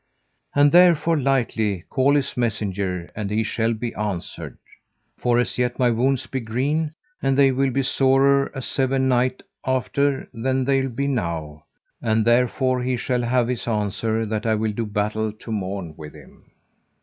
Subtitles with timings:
[0.55, 4.57] And therefore lightly call his messenger and he shall be answered,
[5.15, 9.43] for as yet my wounds be green, and they will be sorer a seven night
[9.63, 11.65] after than they be now;
[12.01, 16.15] and therefore he shall have his answer that I will do battle to morn with
[16.15, 16.45] him.